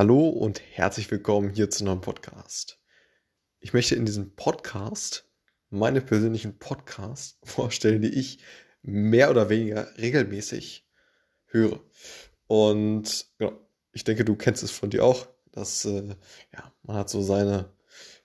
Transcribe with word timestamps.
Hallo 0.00 0.30
und 0.30 0.62
herzlich 0.62 1.10
willkommen 1.10 1.50
hier 1.50 1.68
zu 1.68 1.84
einem 1.84 2.00
Podcast. 2.00 2.78
Ich 3.58 3.74
möchte 3.74 3.96
in 3.96 4.06
diesem 4.06 4.34
Podcast 4.34 5.28
meine 5.68 6.00
persönlichen 6.00 6.58
Podcasts 6.58 7.38
vorstellen, 7.44 8.00
die 8.00 8.18
ich 8.18 8.38
mehr 8.80 9.30
oder 9.30 9.50
weniger 9.50 9.94
regelmäßig 9.98 10.88
höre. 11.48 11.80
Und 12.46 13.26
ja, 13.40 13.52
ich 13.92 14.04
denke, 14.04 14.24
du 14.24 14.36
kennst 14.36 14.62
es 14.62 14.70
von 14.70 14.88
dir 14.88 15.04
auch, 15.04 15.28
dass 15.52 15.84
äh, 15.84 16.16
ja, 16.54 16.72
man 16.82 16.96
hat 16.96 17.10
so 17.10 17.20
seine 17.20 17.70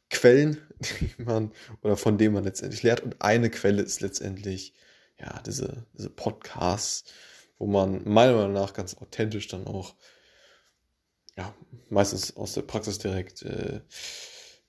Quellen, 0.10 0.62
die 0.80 1.24
man 1.24 1.52
oder 1.82 1.98
von 1.98 2.18
denen 2.18 2.36
man 2.36 2.46
letztendlich 2.46 2.84
lehrt. 2.84 3.02
Und 3.02 3.22
eine 3.22 3.50
Quelle 3.50 3.82
ist 3.82 4.00
letztendlich 4.00 4.74
ja 5.20 5.42
diese, 5.46 5.86
diese 5.92 6.10
Podcasts, 6.10 7.04
wo 7.58 7.68
man 7.68 8.08
meiner 8.08 8.38
Meinung 8.38 8.54
nach 8.54 8.72
ganz 8.72 8.96
authentisch 8.96 9.50
dann 9.50 9.68
auch 9.68 9.94
ja, 11.38 11.54
meistens 11.90 12.36
aus 12.38 12.54
der 12.54 12.62
Praxis 12.62 12.98
direkt 12.98 13.42
äh, 13.44 13.82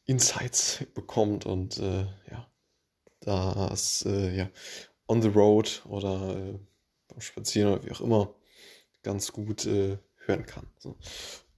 Insights 0.04 0.84
bekommt 0.94 1.46
und 1.46 1.78
äh, 1.78 2.06
ja, 2.30 2.48
das 3.20 4.04
äh, 4.06 4.36
ja, 4.36 4.50
on 5.08 5.22
the 5.22 5.28
road 5.28 5.82
oder 5.88 6.36
äh, 6.36 6.58
beim 7.08 7.20
Spazieren 7.20 7.72
oder 7.72 7.84
wie 7.84 7.92
auch 7.92 8.00
immer 8.00 8.34
ganz 9.02 9.32
gut 9.32 9.66
äh, 9.66 9.98
hören 10.26 10.46
kann. 10.46 10.66
So. 10.78 10.96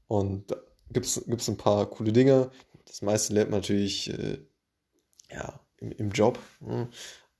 Und 0.06 0.50
da 0.50 0.56
gibt 0.90 1.06
es 1.06 1.48
ein 1.48 1.56
paar 1.56 1.88
coole 1.88 2.12
Dinge. 2.12 2.50
Das 2.84 3.02
meiste 3.02 3.34
lernt 3.34 3.50
man 3.50 3.60
natürlich 3.60 4.10
äh, 4.10 4.38
ja, 5.30 5.60
im, 5.78 5.92
im 5.92 6.10
Job. 6.10 6.38
Ne? 6.60 6.88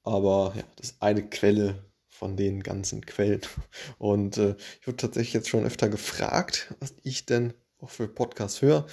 Aber 0.02 0.54
ja, 0.56 0.62
das 0.76 0.90
ist 0.90 1.02
eine 1.02 1.28
Quelle 1.28 1.84
von 2.18 2.36
den 2.36 2.62
ganzen 2.62 3.06
Quellen. 3.06 3.40
Und 3.98 4.36
äh, 4.38 4.56
ich 4.80 4.86
wurde 4.86 4.96
tatsächlich 4.96 5.34
jetzt 5.34 5.48
schon 5.48 5.64
öfter 5.64 5.88
gefragt, 5.88 6.74
was 6.80 6.94
ich 7.02 7.26
denn 7.26 7.54
auch 7.80 7.90
für 7.90 8.08
Podcasts 8.08 8.60
höre. 8.60 8.86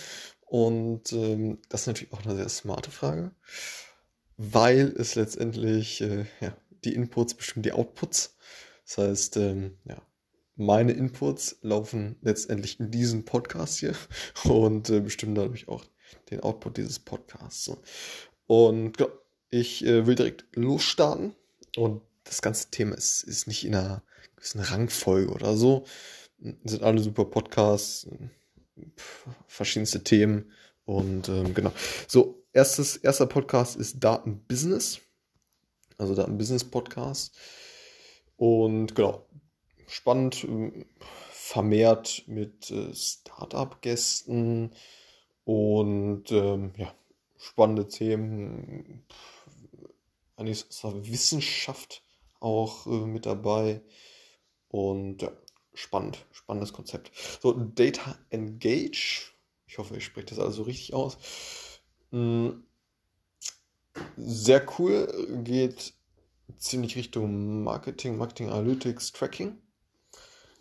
Und 0.45 1.11
ähm, 1.11 1.59
das 1.69 1.81
ist 1.81 1.87
natürlich 1.87 2.13
auch 2.13 2.23
eine 2.23 2.35
sehr 2.35 2.49
smarte 2.49 2.91
Frage, 2.91 3.31
weil 4.37 4.93
es 4.97 5.15
letztendlich 5.15 6.01
äh, 6.01 6.25
ja, 6.39 6.55
die 6.83 6.93
Inputs 6.93 7.33
bestimmen 7.33 7.63
die 7.63 7.73
Outputs. 7.73 8.37
Das 8.85 8.97
heißt, 8.99 9.37
ähm, 9.37 9.79
ja, 9.85 10.01
meine 10.55 10.93
Inputs 10.93 11.57
laufen 11.63 12.17
letztendlich 12.21 12.79
in 12.79 12.91
diesem 12.91 13.25
Podcast 13.25 13.79
hier 13.79 13.95
und 14.43 14.89
äh, 14.89 14.99
bestimmen 14.99 15.35
dadurch 15.35 15.67
auch 15.67 15.83
den 16.29 16.41
Output 16.41 16.77
dieses 16.77 16.99
Podcasts. 16.99 17.71
Und 18.45 18.97
ich 19.49 19.83
äh, 19.83 20.05
will 20.05 20.15
direkt 20.15 20.45
losstarten 20.55 21.35
und 21.75 22.01
das 22.25 22.41
ganze 22.41 22.69
Thema 22.69 22.95
ist, 22.95 23.23
ist 23.23 23.47
nicht 23.47 23.65
in 23.65 23.75
einer 23.75 24.03
gewissen 24.35 24.59
Rangfolge 24.59 25.31
oder 25.31 25.55
so. 25.55 25.85
Sind 26.39 26.83
alle 26.83 27.01
super 27.01 27.25
Podcasts, 27.25 28.07
verschiedenste 29.47 30.03
Themen 30.03 30.51
und 30.83 31.29
ähm, 31.29 31.53
genau. 31.53 31.71
So, 32.07 32.43
erstes, 32.51 32.97
erster 32.97 33.25
Podcast 33.25 33.77
ist 33.77 34.03
Datenbusiness, 34.03 34.99
also 35.97 36.13
Datenbusiness 36.13 36.63
Podcast. 36.63 37.37
Und 38.37 38.95
genau, 38.95 39.25
spannend, 39.87 40.45
vermehrt 41.31 42.23
mit 42.27 42.69
äh, 42.71 42.93
Startup-Gästen 42.93 44.71
und 45.45 46.31
ähm, 46.31 46.73
ja, 46.75 46.93
spannende 47.37 47.87
Themen. 47.87 49.05
Eigentlich 50.35 50.65
ist 50.69 50.83
Wissenschaft 50.83 52.04
auch 52.39 52.87
äh, 52.87 53.05
mit 53.05 53.25
dabei. 53.25 53.81
Und 54.69 55.21
ja, 55.21 55.31
spannend, 55.73 56.25
spannendes 56.31 56.73
Konzept. 56.73 57.11
So, 57.41 57.53
Data 57.53 58.17
Engage. 58.29 59.31
Ich 59.67 59.77
hoffe, 59.77 59.97
ich 59.97 60.05
spreche 60.05 60.27
das 60.27 60.39
also 60.39 60.63
richtig 60.63 60.93
aus. 60.93 61.17
Hm, 62.11 62.63
sehr 64.17 64.65
cool, 64.77 65.41
geht 65.43 65.93
ziemlich 66.57 66.95
Richtung 66.95 67.63
Marketing, 67.63 68.17
Marketing 68.17 68.49
Analytics, 68.49 69.11
Tracking. 69.11 69.57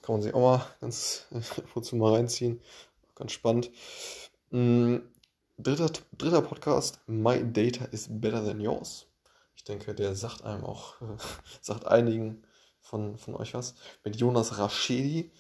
Kann 0.03 0.17
man 0.17 0.23
sich 0.23 0.35
auch 0.35 0.41
mal 0.41 0.67
ganz 0.81 1.27
wozu 1.75 1.97
mal 1.97 2.15
reinziehen. 2.15 2.61
Ganz 3.15 3.33
spannend. 3.33 3.71
Hm, 4.51 5.03
dritter, 5.59 5.91
dritter 6.19 6.43
Podcast, 6.43 7.01
My 7.07 7.43
Data 7.53 7.87
is 7.87 8.09
Better 8.11 8.45
Than 8.45 8.61
Yours. 8.61 9.07
Ich 9.57 9.65
denke, 9.65 9.95
der 9.95 10.15
sagt 10.15 10.43
einem 10.45 10.65
auch, 10.65 10.97
sagt 11.61 11.87
einigen 11.87 12.43
von, 12.81 13.17
von 13.17 13.35
euch 13.35 13.55
was. 13.55 13.75
Mit 14.05 14.17
Jonas 14.17 14.59
Raschedi, 14.59 15.33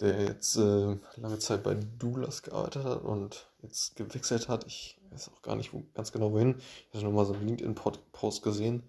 der 0.00 0.22
jetzt 0.22 0.56
äh, 0.56 0.96
lange 1.16 1.38
Zeit 1.38 1.62
bei 1.62 1.74
Douglas 1.74 2.42
gearbeitet 2.42 2.84
hat 2.84 3.02
und 3.02 3.48
jetzt 3.62 3.96
gewechselt 3.96 4.48
hat. 4.48 4.66
Ich 4.66 5.00
weiß 5.10 5.30
auch 5.34 5.42
gar 5.42 5.56
nicht 5.56 5.72
wo, 5.72 5.82
ganz 5.94 6.12
genau 6.12 6.32
wohin. 6.32 6.56
Ich 6.58 6.94
hatte 6.94 7.04
nochmal 7.04 7.26
so 7.26 7.34
einen 7.34 7.46
LinkedIn-Post 7.46 8.42
gesehen. 8.42 8.82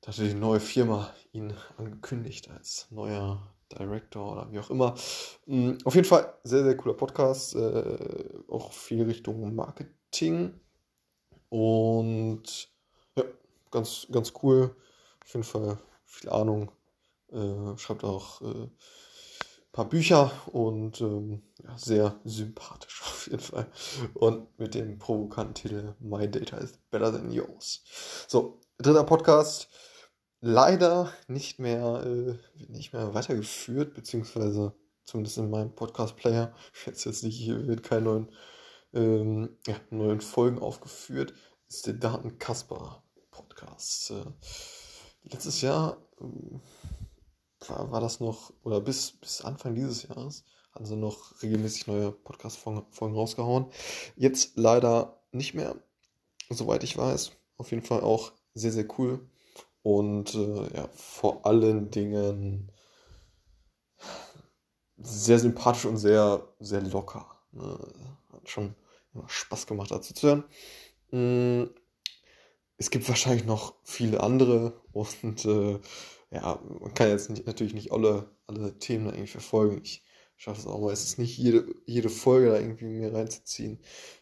Da 0.00 0.08
hatte 0.08 0.28
die 0.28 0.34
neue 0.34 0.60
Firma 0.60 1.12
ihn 1.32 1.54
angekündigt 1.78 2.50
als 2.50 2.86
neuer 2.90 3.42
Director 3.72 4.32
oder 4.32 4.52
wie 4.52 4.58
auch 4.58 4.70
immer. 4.70 4.94
Mhm, 5.46 5.78
auf 5.84 5.94
jeden 5.94 6.06
Fall 6.06 6.34
sehr, 6.44 6.62
sehr 6.62 6.76
cooler 6.76 6.94
Podcast. 6.94 7.56
Äh, 7.56 8.28
auch 8.48 8.72
viel 8.72 9.02
Richtung 9.04 9.54
Marketing. 9.54 10.60
Und 11.48 12.73
ganz, 13.74 14.06
ganz 14.10 14.32
cool. 14.42 14.74
Auf 15.22 15.34
jeden 15.34 15.44
Fall 15.44 15.78
viel 16.04 16.30
Ahnung 16.30 16.70
äh, 17.32 17.76
schreibt 17.76 18.04
auch 18.04 18.40
äh, 18.40 18.44
ein 18.44 18.70
paar 19.72 19.88
Bücher 19.88 20.30
und 20.52 21.00
ähm, 21.00 21.42
ja, 21.62 21.76
sehr 21.76 22.20
sympathisch 22.24 23.02
auf 23.06 23.26
jeden 23.26 23.42
Fall. 23.42 23.66
Und 24.14 24.58
mit 24.58 24.74
dem 24.74 24.98
provokanten 24.98 25.54
Titel 25.54 25.94
My 25.98 26.30
Data 26.30 26.56
is 26.58 26.78
Better 26.90 27.12
Than 27.12 27.32
Yours. 27.32 27.82
So, 28.28 28.60
dritter 28.78 29.04
Podcast. 29.04 29.68
Leider 30.40 31.10
nicht 31.26 31.58
mehr, 31.58 32.04
äh, 32.06 32.36
nicht 32.68 32.92
mehr 32.92 33.14
weitergeführt, 33.14 33.94
beziehungsweise 33.94 34.74
zumindest 35.04 35.38
in 35.38 35.50
meinem 35.50 35.74
Podcast-Player. 35.74 36.54
Jetzt 36.86 37.04
jetzt 37.04 37.24
nicht, 37.24 37.38
hier 37.38 37.66
wird 37.66 37.82
keine 37.82 38.02
neuen, 38.02 38.32
ähm, 38.92 39.56
ja, 39.66 39.74
neuen 39.90 40.20
Folgen 40.20 40.58
aufgeführt. 40.58 41.32
Ist 41.66 41.86
der 41.86 41.94
Daten 41.94 42.38
Kasper 42.38 43.03
Podcast. 43.34 44.10
Äh, 44.10 44.24
letztes 45.24 45.60
Jahr 45.60 45.96
ähm, 46.20 46.60
war, 47.68 48.00
das 48.00 48.20
noch, 48.20 48.52
oder 48.62 48.80
bis, 48.80 49.12
bis 49.12 49.40
Anfang 49.40 49.74
dieses 49.74 50.04
Jahres, 50.04 50.44
haben 50.72 50.86
sie 50.86 50.96
noch 50.96 51.42
regelmäßig 51.42 51.86
neue 51.86 52.12
Podcast-Folgen 52.12 53.14
rausgehauen. 53.14 53.66
Jetzt 54.16 54.56
leider 54.56 55.20
nicht 55.32 55.54
mehr, 55.54 55.76
soweit 56.50 56.84
ich 56.84 56.96
weiß. 56.96 57.32
Auf 57.56 57.70
jeden 57.70 57.84
Fall 57.84 58.00
auch 58.00 58.32
sehr, 58.54 58.72
sehr 58.72 58.86
cool. 58.98 59.28
Und 59.82 60.34
äh, 60.34 60.76
ja, 60.76 60.88
vor 60.94 61.44
allen 61.46 61.90
Dingen 61.90 62.70
sehr 64.98 65.38
sympathisch 65.38 65.84
und 65.84 65.96
sehr, 65.96 66.46
sehr 66.60 66.80
locker. 66.80 67.26
Ne? 67.52 67.78
Hat 68.32 68.48
schon 68.48 68.74
Spaß 69.26 69.66
gemacht 69.66 69.90
dazu 69.90 70.14
zu 70.14 70.44
hören. 71.10 71.74
Es 72.76 72.90
gibt 72.90 73.08
wahrscheinlich 73.08 73.44
noch 73.44 73.74
viele 73.84 74.22
andere 74.22 74.80
und 74.92 75.44
äh, 75.44 75.78
ja, 76.30 76.60
man 76.80 76.94
kann 76.94 77.08
jetzt 77.08 77.30
nicht, 77.30 77.46
natürlich 77.46 77.74
nicht 77.74 77.92
alle, 77.92 78.30
alle 78.46 78.78
Themen 78.78 79.06
irgendwie 79.06 79.28
verfolgen. 79.28 79.80
Ich 79.84 80.04
schaffe 80.36 80.60
es 80.60 80.66
auch 80.66 80.80
meistens 80.80 81.18
nicht, 81.18 81.38
jede, 81.38 81.66
jede 81.86 82.08
Folge 82.10 82.50
da 82.50 82.58
irgendwie 82.58 82.86
mir 82.86 83.14
reinzuziehen. 83.14 83.78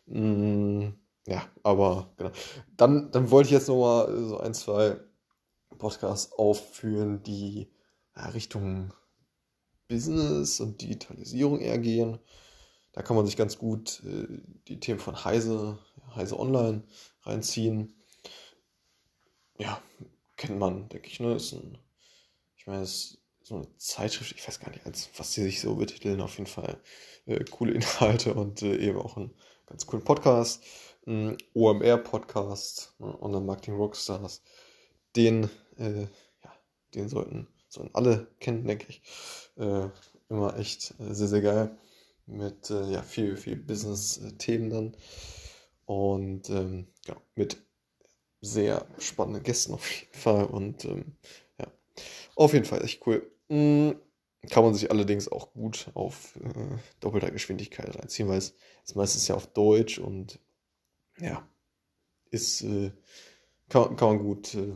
Mm, 0.06 0.90
ja, 1.26 1.48
aber 1.62 2.12
genau. 2.16 2.32
Dann, 2.76 3.10
dann 3.12 3.30
wollte 3.30 3.48
ich 3.48 3.52
jetzt 3.52 3.68
nochmal 3.68 4.14
so 4.26 4.38
ein, 4.38 4.54
zwei 4.54 5.00
Podcasts 5.78 6.32
aufführen, 6.32 7.22
die 7.22 7.70
ja, 8.16 8.26
Richtung 8.26 8.92
Business 9.88 10.60
und 10.60 10.80
Digitalisierung 10.80 11.60
eher 11.60 11.78
gehen. 11.78 12.18
Da 12.92 13.02
kann 13.02 13.16
man 13.16 13.26
sich 13.26 13.36
ganz 13.36 13.58
gut 13.58 14.02
äh, 14.04 14.26
die 14.68 14.80
Themen 14.80 15.00
von 15.00 15.24
Heise, 15.24 15.78
Heise 16.14 16.38
Online 16.38 16.82
reinziehen. 17.22 17.94
Ja, 19.58 19.82
kennt 20.36 20.58
man, 20.58 20.88
denke 20.88 21.08
ich, 21.08 21.20
ne? 21.20 21.34
Ist 21.34 21.52
ein 21.52 21.78
ich 22.62 22.68
meine, 22.68 22.82
es 22.82 22.92
ist 22.92 23.18
so 23.42 23.56
eine 23.56 23.76
Zeitschrift, 23.76 24.36
ich 24.36 24.46
weiß 24.46 24.60
gar 24.60 24.70
nicht, 24.70 25.10
was 25.16 25.32
die 25.32 25.42
sich 25.42 25.60
so 25.60 25.74
betiteln, 25.74 26.20
auf 26.20 26.38
jeden 26.38 26.46
Fall 26.46 26.80
äh, 27.26 27.42
coole 27.42 27.72
Inhalte 27.74 28.34
und 28.34 28.62
äh, 28.62 28.76
eben 28.76 28.98
auch 28.98 29.16
einen 29.16 29.34
ganz 29.66 29.84
coolen 29.84 30.04
Podcast, 30.04 30.62
ein 31.08 31.36
OMR-Podcast 31.54 32.94
ne, 33.00 33.16
und 33.16 33.32
dann 33.32 33.46
Marketing 33.46 33.74
Rockstars. 33.74 34.44
Den, 35.16 35.50
äh, 35.76 36.02
ja, 36.02 36.52
den 36.94 37.08
sollten, 37.08 37.48
sollten 37.68 37.92
alle 37.96 38.28
kennen, 38.38 38.64
denke 38.64 38.86
ich. 38.88 39.02
Äh, 39.56 39.88
immer 40.28 40.56
echt 40.56 40.94
äh, 41.00 41.14
sehr, 41.14 41.26
sehr 41.26 41.42
geil. 41.42 41.76
Mit 42.26 42.70
äh, 42.70 42.92
ja, 42.92 43.02
viel, 43.02 43.36
viel 43.36 43.56
Business-Themen 43.56 44.70
dann. 44.70 44.96
Und 45.84 46.48
ähm, 46.48 46.86
ja, 47.06 47.16
mit 47.34 47.60
sehr 48.42 48.86
spannenden 48.98 49.42
Gästen 49.42 49.72
auf 49.72 49.90
jeden 49.90 50.14
Fall. 50.14 50.44
Und 50.44 50.84
ähm, 50.84 51.16
auf 52.36 52.52
jeden 52.52 52.64
Fall 52.64 52.84
echt 52.84 53.06
cool. 53.06 53.30
Mm, 53.48 53.90
kann 54.50 54.64
man 54.64 54.74
sich 54.74 54.90
allerdings 54.90 55.28
auch 55.28 55.52
gut 55.52 55.90
auf 55.94 56.36
äh, 56.36 56.76
doppelter 57.00 57.30
Geschwindigkeit 57.30 57.96
reinziehen, 57.96 58.28
weil 58.28 58.38
es 58.38 58.54
ist 58.84 58.96
meistens 58.96 59.28
ja 59.28 59.34
auf 59.34 59.46
Deutsch 59.46 59.98
und 59.98 60.40
ja, 61.18 61.46
ist, 62.30 62.62
äh, 62.62 62.90
kann, 63.68 63.96
kann 63.96 64.16
man 64.16 64.18
gut 64.18 64.54
äh, 64.54 64.74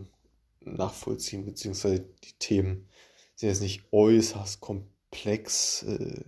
nachvollziehen, 0.61 1.45
beziehungsweise 1.45 2.01
die 2.23 2.35
Themen 2.39 2.89
sind 3.35 3.49
jetzt 3.49 3.63
nicht 3.63 3.93
äußerst 3.93 4.61
komplex. 4.61 5.83
Äh, 5.83 6.25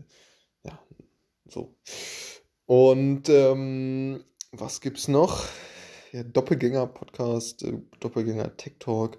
ja, 0.65 0.79
so. 1.47 1.77
Und 2.67 3.29
ähm, 3.29 4.25
was 4.51 4.81
gibt's 4.81 5.09
noch? 5.09 5.47
Ja, 6.13 6.23
Doppelgänger-Podcast, 6.23 7.63
äh, 7.65 7.81
Doppelgänger-Tech-Talk 8.01 9.19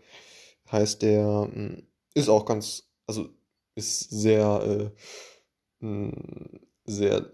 heißt 0.71 1.01
der, 1.03 1.49
hm, 1.51 1.87
ist 2.13 2.29
auch 2.29 2.45
ganz, 2.45 2.89
also 3.07 3.29
ist 3.75 4.09
sehr, 4.09 4.91
äh, 5.81 5.83
hm, 5.85 6.59
sehr 6.85 7.31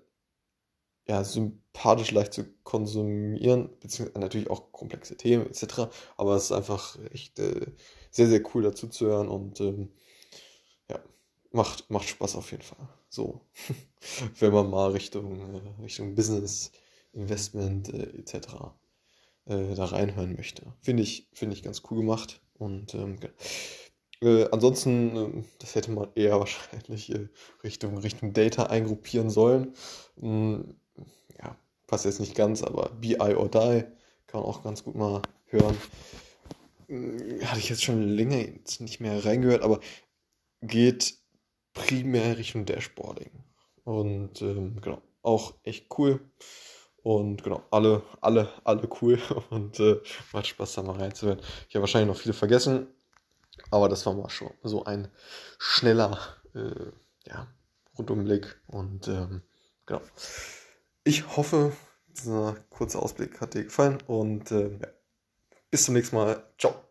ja, 1.07 1.23
sympathisch 1.23 2.11
leicht 2.11 2.33
zu 2.33 2.45
konsumieren, 2.63 3.69
beziehungsweise 3.79 4.19
natürlich 4.19 4.49
auch 4.49 4.71
komplexe 4.71 5.15
Themen 5.17 5.45
etc. 5.47 5.89
Aber 6.17 6.35
es 6.35 6.45
ist 6.45 6.51
einfach 6.51 6.97
echt 7.13 7.39
äh, 7.39 7.67
sehr, 8.11 8.27
sehr 8.27 8.41
cool 8.53 8.63
dazu 8.63 8.87
zu 8.87 9.05
hören 9.07 9.29
und 9.29 9.61
ähm, 9.61 9.91
ja, 10.89 10.99
macht, 11.51 11.89
macht 11.89 12.07
Spaß 12.09 12.35
auf 12.35 12.51
jeden 12.51 12.63
Fall. 12.63 12.89
So, 13.09 13.41
wenn 14.39 14.53
man 14.53 14.69
mal 14.69 14.91
Richtung, 14.91 15.39
Richtung 15.81 16.15
Business, 16.15 16.71
Investment 17.13 17.89
etc. 17.93 18.73
Äh, 19.47 19.75
da 19.75 19.85
reinhören 19.85 20.35
möchte. 20.35 20.73
Finde 20.81 21.03
ich, 21.03 21.27
find 21.33 21.53
ich 21.53 21.61
ganz 21.61 21.83
cool 21.89 21.97
gemacht 21.99 22.41
und 22.57 22.95
ähm, 22.95 23.19
äh, 24.21 24.47
ansonsten, 24.51 25.15
äh, 25.15 25.43
das 25.59 25.75
hätte 25.75 25.91
man 25.91 26.07
eher 26.15 26.39
wahrscheinlich 26.39 27.13
äh, 27.13 27.27
Richtung, 27.63 27.97
Richtung 27.99 28.33
Data 28.33 28.63
eingruppieren 28.65 29.29
sollen. 29.29 29.73
Hm, 30.19 30.75
ja, 31.37 31.55
passt 31.85 32.05
jetzt 32.05 32.19
nicht 32.19 32.35
ganz, 32.35 32.63
aber 32.63 32.89
BI 32.89 33.19
or 33.19 33.49
Die 33.49 33.83
kann 34.25 34.41
man 34.41 34.49
auch 34.49 34.63
ganz 34.63 34.83
gut 34.83 34.95
mal 34.95 35.21
hören. 35.45 35.77
Hm, 36.87 37.39
hatte 37.43 37.59
ich 37.59 37.69
jetzt 37.69 37.83
schon 37.83 38.01
länger 38.01 38.43
nicht 38.79 38.99
mehr 38.99 39.23
reingehört, 39.25 39.61
aber 39.61 39.79
geht 40.61 41.19
primär 41.73 42.39
Richtung 42.39 42.65
Dashboarding. 42.65 43.29
Und 43.83 44.41
ähm, 44.41 44.81
genau, 44.81 45.03
auch 45.21 45.53
echt 45.63 45.85
cool. 45.99 46.19
Und 47.05 47.43
genau, 47.43 47.61
alle, 47.69 48.01
alle, 48.19 48.49
alle 48.63 48.89
cool. 48.99 49.19
Und 49.51 49.79
äh, 49.79 50.01
macht 50.33 50.47
Spaß, 50.47 50.73
da 50.73 50.81
mal 50.81 50.99
reinzuhören. 50.99 51.39
Ich 51.69 51.75
habe 51.75 51.83
wahrscheinlich 51.83 52.07
noch 52.07 52.19
viele 52.19 52.33
vergessen, 52.33 52.87
aber 53.69 53.89
das 53.89 54.07
war 54.07 54.15
mal 54.15 54.27
schon 54.31 54.49
so 54.63 54.85
ein 54.85 55.07
schneller 55.59 56.17
äh, 56.55 56.91
ja, 57.27 57.45
Rundumblick. 57.95 58.59
Und 58.65 59.07
ähm, 59.07 59.43
genau. 59.85 60.01
Ich 61.03 61.37
hoffe, 61.37 61.73
dieser 62.07 62.55
kurze 62.71 62.97
Ausblick 62.97 63.39
hat 63.39 63.53
dir 63.53 63.65
gefallen 63.65 63.99
und 64.07 64.49
äh, 64.49 64.71
ja. 64.71 64.87
bis 65.69 65.83
zum 65.85 65.93
nächsten 65.93 66.15
Mal. 66.15 66.43
Ciao. 66.57 66.84